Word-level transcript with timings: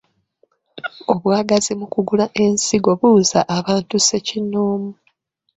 Obwagazi 1.13 1.71
mu 1.79 1.87
kugula 1.93 2.25
ensigo 2.43 2.91
buuza 2.99 3.39
abantu 3.57 3.95
ssekinnoomu. 3.99 4.91